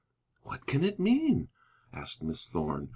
[0.41, 1.49] "What can it mean?"
[1.93, 2.89] asked Miss Thorn.